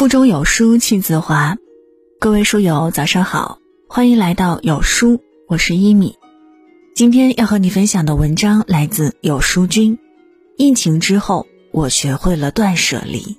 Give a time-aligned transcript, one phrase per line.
[0.00, 1.58] 腹中有书气自华，
[2.18, 6.16] 各位书友早上好，欢迎来到有书，我是一米。
[6.94, 9.98] 今天要和你分享的文章来自有书君。
[10.56, 13.36] 疫情之后，我学会了断舍离。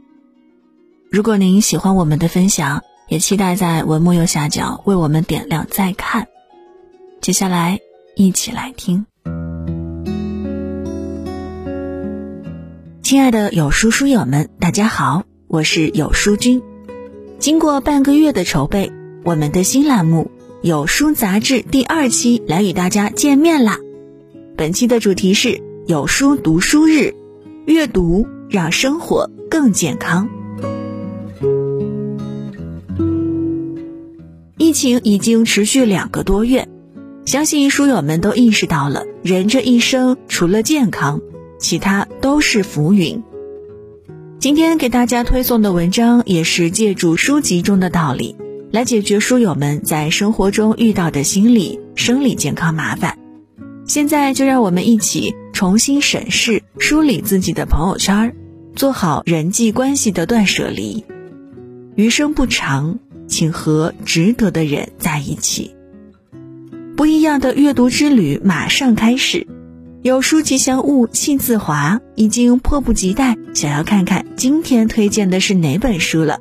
[1.10, 6.28] 如果您喜欢我们的分享，也期待在文末右下角为我们点亮再看。
[7.22, 7.80] 接下来
[8.16, 9.08] 一起来听。
[13.02, 15.24] 亲爱的有书书友们，大家好。
[15.52, 16.62] 我是有书君，
[17.38, 18.90] 经过半个月的筹备，
[19.26, 20.32] 我们的新栏目
[20.62, 23.78] 《有书杂志》第二期来与大家见面啦。
[24.56, 27.14] 本期的主题是有书读书日，
[27.66, 30.30] 阅读让生活更健康。
[34.58, 36.70] 疫情已经持续两个多月，
[37.26, 41.20] 相信书友们都意识到了，人这一生除了健康，
[41.60, 43.22] 其他都是浮云。
[44.42, 48.36] 今天给大家推送的文章也是借助书籍中的道理，
[48.72, 53.20] 来解决书友们在生活中遇到的心理、生理健康麻烦。
[53.86, 58.36] 现在就让我们一起重新审视、梳理自己的朋友圈，
[58.76, 61.06] 做好人际关系的断舍离。
[61.94, 65.76] 余生不长，请和值得的人在一起。
[66.98, 69.46] 不一样的阅读之旅马上开始。
[70.04, 76.40] 有书吉祥物信自华已经迫不及待想要看看今天推荐的是哪本书了，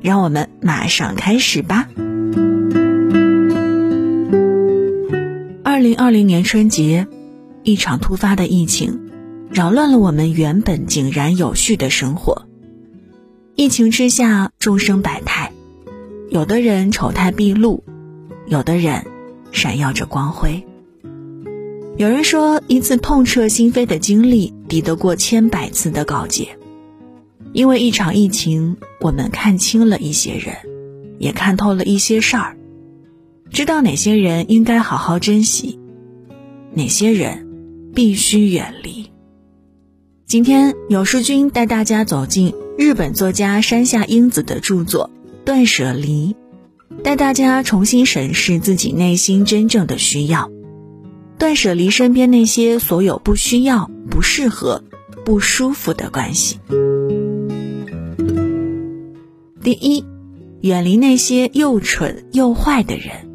[0.00, 1.88] 让我们马上开始吧。
[5.64, 7.08] 二零二零年春节，
[7.64, 9.10] 一场突发的疫情，
[9.50, 12.46] 扰乱了我们原本井然有序的生活。
[13.56, 15.50] 疫情之下，众生百态，
[16.30, 17.82] 有的人丑态毕露，
[18.46, 19.04] 有的人
[19.50, 20.64] 闪耀着光辉。
[21.96, 26.58] 有人说，一次痛彻心扉的经历抵得过千百次的告诫。
[27.52, 30.56] 因为一场疫情，我们看清了一些人，
[31.20, 32.56] 也看透了一些事儿，
[33.48, 35.78] 知道哪些人应该好好珍惜，
[36.72, 37.46] 哪些人
[37.94, 39.12] 必须远离。
[40.26, 45.10] 今天，有书君带大家走进日本作家山下英子的著作
[45.44, 46.34] 《断舍离》，
[47.04, 50.50] 带大家重新审视自己内心真正的需要。
[51.44, 54.82] 断舍离身边那些所有不需要、不适合、
[55.26, 56.58] 不舒服的关系。
[59.62, 60.06] 第一，
[60.62, 63.28] 远离那些又蠢又坏的人。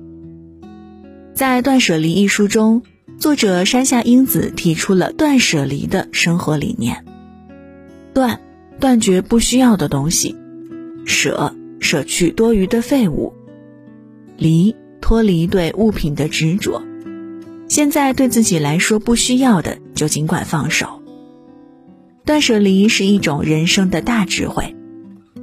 [1.35, 2.81] 在《断舍离》一书中，
[3.19, 7.05] 作者山下英子提出了断舍离的生活理念：
[8.15, 8.41] 断，
[8.79, 10.35] 断绝不需要的东西；
[11.05, 13.31] 舍，舍去多余的废物；
[14.35, 16.81] 离，脱离对物品的执着。
[17.69, 21.01] 现在对自己来说不需要的，就尽管放手。
[22.25, 24.75] 断舍离是一种人生的大智慧，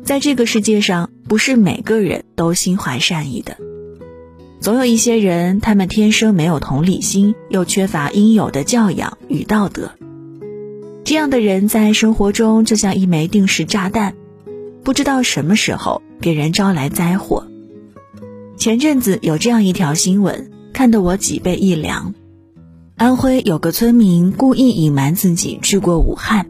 [0.05, 3.57] 在这个世界上，不是每个人都心怀善意的，
[4.61, 9.93] 总有一些人，他们天生没有同理心，又缺乏应有的教养与道德。
[11.05, 14.17] 这样的人在生活中就像一枚定时炸弹，
[14.83, 17.47] 不知道什么时候给人招来灾祸。
[18.57, 20.51] 前阵子有这样一条新闻。
[20.77, 22.13] 看得我脊背一凉。
[22.97, 26.47] 安徽有个村民故意隐瞒自己去过武汉，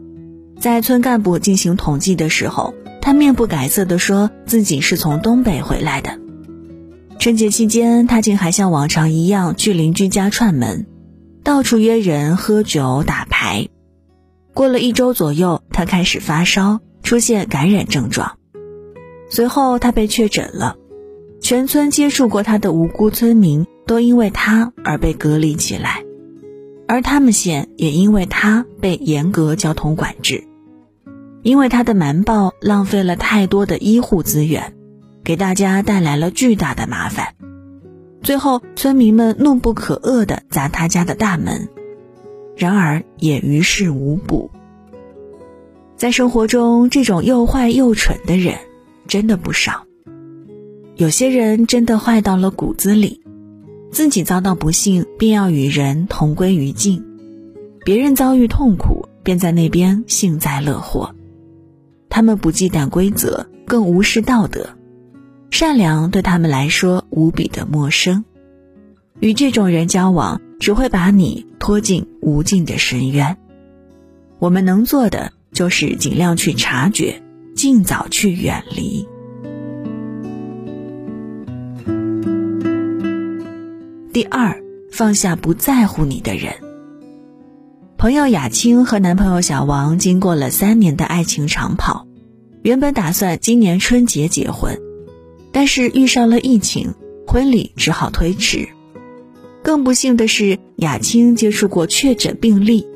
[0.59, 6.19] 在村干部进行统计的时候，他面不改色地说自己是从东北回来的。
[7.19, 10.87] 春节期间，他竟还像往常一样去邻居家串门，
[11.41, 13.69] 到处约人喝酒打牌。
[14.53, 18.33] 过了一周左右，他开始发烧，出现感染症状，
[19.29, 20.75] 随后他被确诊了。
[21.39, 23.65] 全村接触过他的无辜村民。
[23.87, 26.03] 都因为他而被隔离起来，
[26.87, 30.43] 而他们县也因为他被严格交通管制，
[31.41, 34.73] 因为他的瞒报浪费了太多的医护资源，
[35.23, 37.33] 给大家带来了巨大的麻烦。
[38.21, 41.69] 最后，村民们怒不可遏地砸他家的大门，
[42.57, 44.51] 然而也于事无补。
[45.95, 48.55] 在生活中，这种又坏又蠢的人
[49.07, 49.85] 真的不少，
[50.95, 53.21] 有些人真的坏到了骨子里。
[53.91, 57.01] 自己遭到不幸，便要与人同归于尽；
[57.83, 61.15] 别人遭遇痛苦，便在那边幸灾乐祸。
[62.09, 64.69] 他们不忌惮规则，更无视道德，
[65.49, 68.23] 善良对他们来说无比的陌生。
[69.19, 73.37] 与这种人交往，只会把你拖进无尽的深渊。
[74.39, 77.23] 我们能做的，就是尽量去察觉，
[77.55, 79.07] 尽早去远离。
[84.17, 86.55] 第二，放下不在乎你的人。
[87.99, 92.07] 朋友雅青和男朋友小王经过了三年的爱情长跑，
[92.63, 94.79] 原本打算今年春节结婚，
[95.51, 96.95] 但是遇上了疫情，
[97.27, 98.67] 婚礼只好推迟。
[99.61, 102.87] 更不幸的是，雅青接触过确诊病例，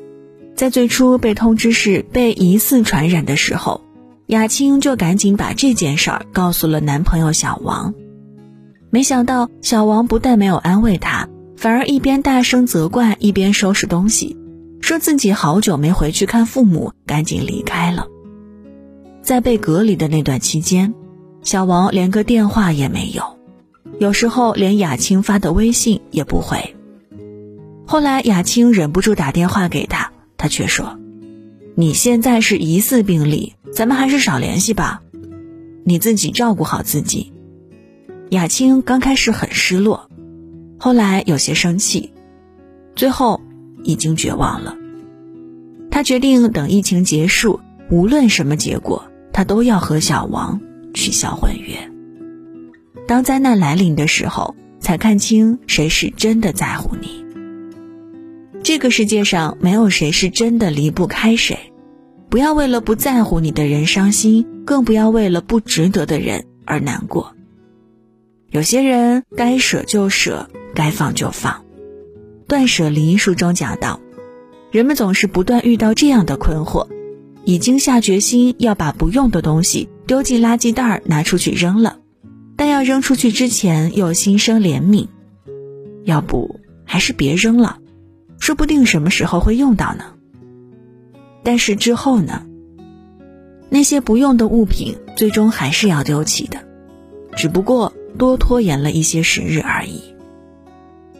[0.56, 3.80] 在最初被通知是被疑似传染的时候，
[4.26, 7.94] 雅青就赶紧把这件事儿告诉了男朋友小王。
[8.94, 14.36] 没想到小王不但没有安慰她，反而一边大声责怪，一边收拾东西，
[14.82, 18.06] 说自己好久没回去看父母，赶紧离开了。
[19.22, 20.92] 在被隔离的那段期间，
[21.42, 23.38] 小王连个电话也没有。
[23.98, 26.76] 有时候连雅青发的微信也不回。
[27.86, 30.98] 后来雅青忍不住打电话给他，他却说
[31.76, 35.00] ：“你现在是疑似病例，咱们还是少联系吧，
[35.82, 37.31] 你自己照顾好自己。”
[38.32, 40.08] 雅青刚开始很失落，
[40.78, 42.14] 后来有些生气，
[42.96, 43.42] 最后
[43.84, 44.74] 已经绝望了。
[45.90, 50.62] 他决定等疫情结束，无论什么结果，他都要和小王
[50.94, 51.76] 取消婚约。
[53.06, 57.26] 当灾难来临的时候，才看清谁是真的在乎你。
[58.62, 61.70] 这个世界上没有谁是真的离不开谁，
[62.30, 67.34] 不要为了不在乎你的人伤心，更不要为了不值得的人而难过。
[68.52, 71.64] 有些人该舍就舍，该放就放。
[72.46, 73.98] 断舍离书中讲到，
[74.70, 76.86] 人们总是不断遇到这样的困惑，
[77.46, 81.98] 已经下决心要把不用的东西丢进垃圾袋，拿出去扔了。
[82.54, 85.08] 但要扔出去之前，又心生怜悯，
[86.04, 87.78] 要不还是别扔了，
[88.38, 90.12] 说不定什么时候会用到呢。
[91.42, 92.44] 但是之后呢？
[93.70, 96.58] 那些不用的物品最终还是要丢弃的，
[97.34, 100.14] 只不过多拖延了一些时日而已。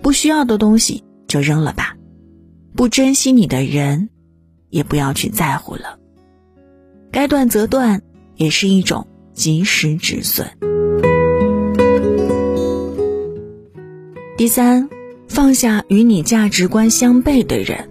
[0.03, 1.97] 不需要的东西就扔了吧，
[2.75, 4.09] 不珍惜你的人，
[4.69, 5.99] 也不要去在乎了。
[7.11, 8.03] 该断则断，
[8.37, 10.49] 也是一种及时止损。
[14.37, 14.89] 第三，
[15.29, 17.91] 放下与你价值观相悖的人。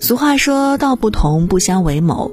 [0.00, 2.32] 俗话说道不同不相为谋，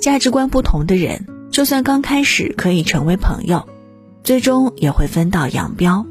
[0.00, 3.68] 价值观不同的人，就算刚开始可以成为朋友，
[4.26, 6.04] 最终也会分道扬镳。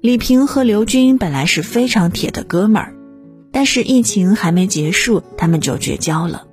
[0.00, 2.94] 李平和刘军本来是非常铁的哥们儿，
[3.52, 6.46] 但是疫情还没结束，他们就绝交了。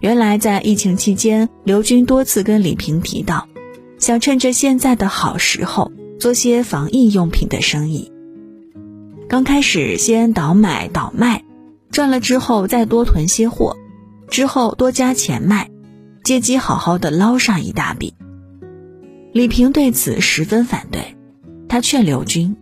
[0.00, 3.46] 原来在疫情期间，刘军多次跟李平提到，
[3.96, 5.92] 想趁着现在的好时候。
[6.18, 8.10] 做些防疫用品的生意，
[9.28, 11.44] 刚开始先倒买倒卖，
[11.90, 13.76] 赚了之后再多囤些货，
[14.28, 15.70] 之后多加钱卖，
[16.22, 18.14] 借机好好的捞上一大笔。
[19.34, 21.16] 李平对此十分反对，
[21.68, 22.54] 他劝刘军，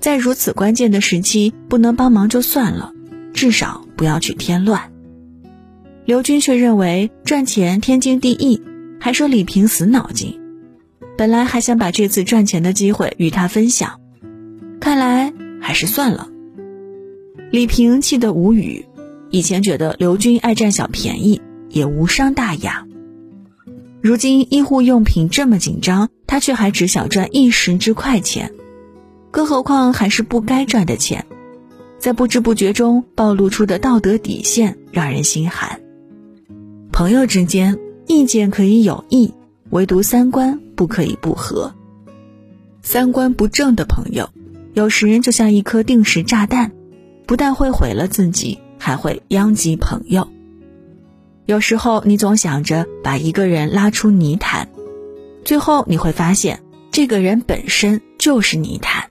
[0.00, 2.92] 在如此关键的时期不能帮忙就算了，
[3.32, 4.92] 至少不要去添乱。
[6.04, 8.60] 刘军却认为赚钱天经地义，
[9.00, 10.38] 还说李平死脑筋。
[11.16, 13.98] 本来还想把这次赚钱的机会与他分享，
[14.78, 16.28] 看来还是算了。
[17.50, 18.84] 李平气得无语，
[19.30, 21.40] 以前觉得刘军爱占小便宜
[21.70, 22.86] 也无伤大雅，
[24.02, 28.52] 如今医护用品这么紧张，他却还只想赚一时之快钱，
[29.30, 31.26] 更何况还是不该赚的钱，
[31.98, 35.80] 在不知不觉中暴露出的道德底线让人心寒。
[36.92, 39.32] 朋友之间意见可以有异。
[39.70, 41.72] 唯独三观不可以不合。
[42.82, 44.28] 三观不正的朋友，
[44.74, 46.72] 有时就像一颗定时炸弹，
[47.24, 50.26] 不但会毁了自己，还会殃及朋友。
[51.50, 54.68] 有时候你总想着把一个人拉出泥潭，
[55.44, 59.10] 最后你会发现，这个人本身就是泥潭，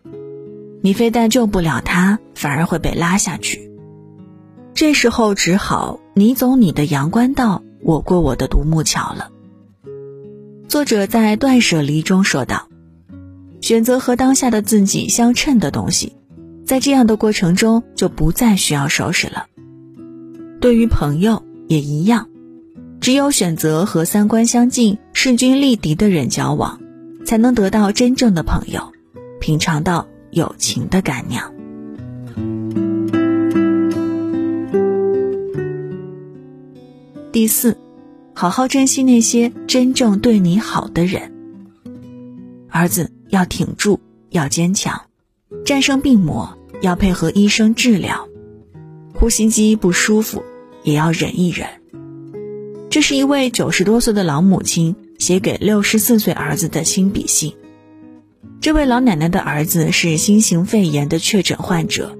[0.81, 3.69] 你非但救不了他，反而会被拉下去。
[4.73, 9.31] 这时候只好你走你的阳关道，我过我的独木桥了。
[10.69, 12.69] 作者在断舍离中说道
[13.59, 16.15] ：“选择和当下的自己相称的东西，
[16.65, 19.47] 在这样的过程中就不再需要收拾了。
[20.61, 22.27] 对于朋友也一样，
[22.99, 26.81] 只有选择和三观相近、势均力敌的人交往，
[27.25, 28.91] 才能得到真正的朋友，
[29.39, 31.51] 品尝到友情的干酿。”
[37.31, 37.77] 第四。
[38.33, 41.33] 好好珍惜那些真正对你好的人。
[42.69, 43.99] 儿子要挺住，
[44.29, 45.01] 要坚强，
[45.65, 48.29] 战胜病魔要配合医生治疗，
[49.13, 50.41] 呼吸机不舒服
[50.83, 51.67] 也要忍一忍。
[52.89, 57.53] 这是一位九十多岁的老母亲写给六十四岁儿子的亲笔信。
[58.61, 62.17] 这位老奶奶的儿子是新型肺炎的确诊患者，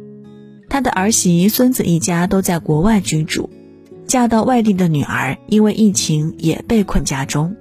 [0.70, 3.50] 他的儿媳、孙子一家都在国外居住。
[4.08, 7.56] 嫁到外地的女儿因为疫情也被困家中。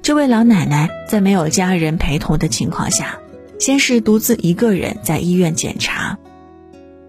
[0.00, 3.18] 这位老奶奶在没有家人陪同的情况下，
[3.58, 6.18] 先是独自一个人在医院检查，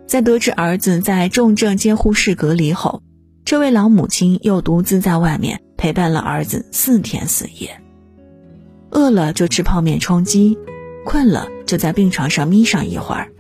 [0.10, 3.04] 在得知儿子在重症监护室隔离后，
[3.46, 7.80] 这位老母亲又独自在外面陪伴了儿子四天四夜。
[8.90, 10.58] 饿了就吃泡面充饥，
[11.06, 13.32] 困了就在病床上眯上一会儿。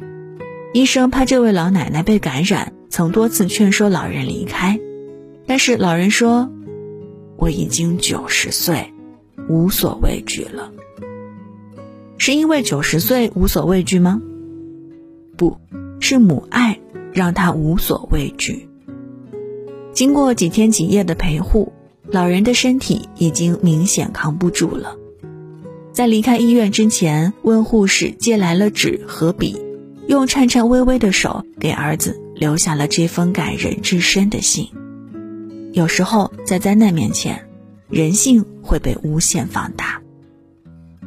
[0.72, 4.80] 医生怕这位老奶奶被感染，曾多次劝说老人离开，
[5.48, 6.52] 但是老人说
[7.36, 8.94] ：“我已经九十岁，
[9.50, 10.72] 无所畏惧了。”
[12.20, 14.22] 是因为九十岁无所畏惧吗？
[15.36, 15.58] 不
[16.00, 16.80] 是母爱
[17.14, 18.68] 让他无所畏惧。
[19.94, 21.74] 经过几天几夜的陪护，
[22.08, 24.96] 老人的身体已经明显扛不住了。
[25.92, 29.60] 在离开医院之前，问护士借来了纸和笔。
[30.08, 34.68] 用颤颤巍巍的手给儿子留下了这封感人至深的信。
[35.72, 37.48] 有时候在灾难面前，
[37.90, 40.02] 人性会被无限放大。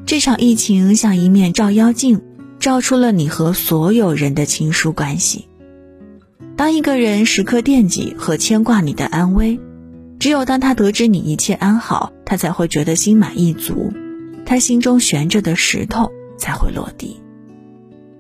[0.07, 2.21] 这场疫情像一面照妖镜，
[2.62, 5.47] 照出了你和所有人的亲疏关系。
[6.57, 9.61] 当一个人时刻惦记和牵挂你的安危，
[10.19, 13.92] 只有当他得知你一切安好，他才会觉得心满意足，
[14.47, 17.21] 他心中悬着的石头才会落地。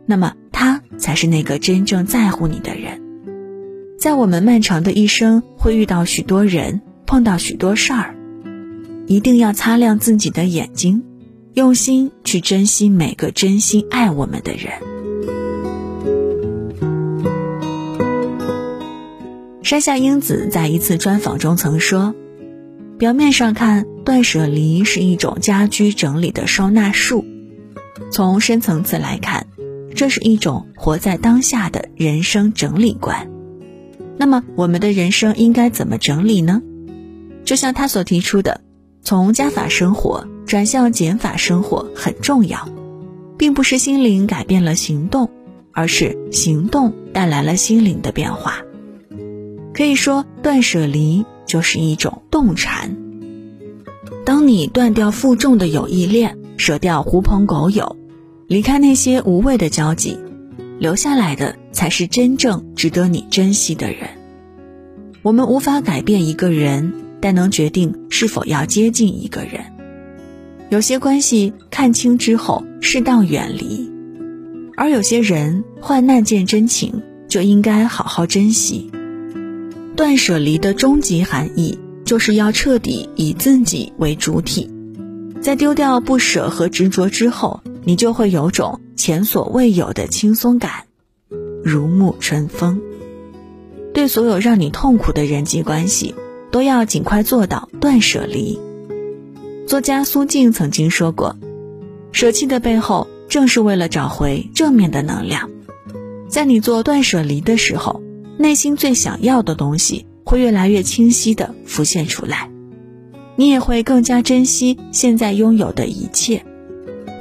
[0.04, 0.34] 那么。
[0.54, 3.00] 他才是那个真正在乎你的人。
[3.98, 8.14] 在我们漫长的一生，会遇到许多人，碰到许多事儿，
[9.08, 11.02] 一定要擦亮自己的眼睛，
[11.54, 14.72] 用心去珍惜每个真心爱我们的人。
[19.62, 22.14] 山下英子在一次专访中曾说
[22.98, 27.24] ：“表面上看，断舍离是一种家居整理的收纳术，
[28.10, 29.46] 从深层次来看。”
[29.94, 33.30] 这是一种活在当下的人生整理观。
[34.16, 36.62] 那么，我们的人生应该怎么整理呢？
[37.44, 38.62] 就像他所提出的，
[39.02, 42.68] 从加法生活转向减法生活很重要，
[43.38, 45.30] 并不是心灵改变了行动，
[45.72, 48.62] 而是行动带来了心灵的变化。
[49.72, 52.96] 可以说，断舍离就是一种动禅。
[54.24, 57.96] 当你断掉负重的友谊链，舍掉狐朋狗友。
[58.48, 60.18] 离开那些无谓的交际，
[60.78, 64.10] 留下来的才是真正值得你珍惜的人。
[65.22, 69.71] 我们无法改变一个人，但能决定是否要接近一个人。
[70.72, 73.90] 有些关系看清之后，适当远离；
[74.74, 78.90] 而有些人患难见真情，就应该好好珍惜。
[79.94, 84.70] 断舍离的终极含义，就是要彻底以自己为主体，
[85.42, 87.60] 在丢掉不舍和执着之后。
[87.84, 90.84] 你就会有种前所未有的轻松感，
[91.62, 92.80] 如沐春风。
[93.92, 96.14] 对所有让你痛苦的人际关系，
[96.50, 98.58] 都要尽快做到断舍离。
[99.66, 101.36] 作家苏静曾经说过
[102.12, 105.50] ：“舍弃的背后，正是为了找回正面的能量。”
[106.28, 108.02] 在你做断舍离的时候，
[108.38, 112.50] 内心最想要的东西会越来越清晰地浮现出来，
[113.36, 116.44] 你也会更加珍惜现在拥有的一切。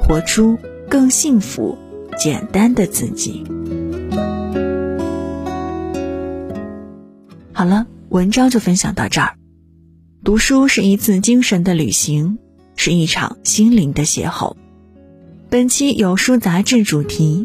[0.00, 0.58] 活出
[0.88, 1.78] 更幸福、
[2.18, 3.44] 简单的自己。
[7.52, 9.34] 好了，文章就分享到这儿。
[10.24, 12.38] 读书是一次精神的旅行，
[12.76, 14.54] 是一场心灵的邂逅。
[15.50, 17.44] 本期有书杂志主题：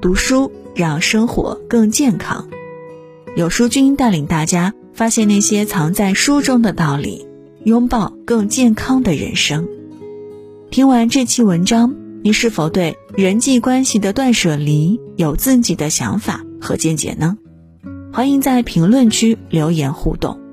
[0.00, 2.48] 读书让生活更健康。
[3.36, 7.26] 有书君带领大家发现那些藏在书中的道理，
[7.64, 9.68] 拥抱更健康的人生。
[10.70, 17.36] 听完这期文章，你是否对人际关系的断舍离有自己的想法和见解呢？
[18.10, 20.45] 欢迎在评论区留言互动。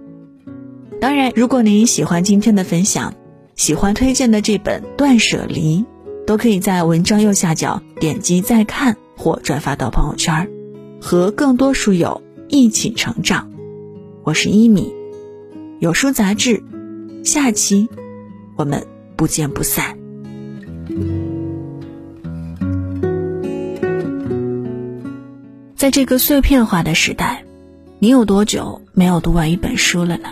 [1.03, 3.13] 当然，如果您喜欢今天的分享，
[3.57, 5.79] 喜欢推荐的这本《断舍离》，
[6.25, 10.49] 都可以在文章右下角点击再看或转发到朋友圈，
[11.01, 13.51] 和更多书友一起成长。
[14.23, 14.93] 我是一米，
[15.81, 16.63] 有书杂志，
[17.21, 17.89] 下期
[18.55, 19.97] 我们不见不散。
[25.75, 27.43] 在这个碎片化的时代，
[27.99, 30.29] 你有多久没有读完一本书了呢？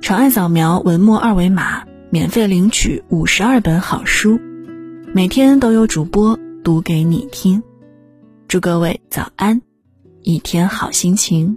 [0.00, 4.40] 长按扫描文末二维码，免费领取五十二本好书，
[5.14, 7.62] 每天都有主播读给你听。
[8.48, 9.60] 祝各位早安，
[10.22, 11.56] 一天好心情。